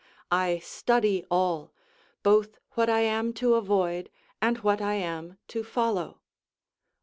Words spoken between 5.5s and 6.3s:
follow.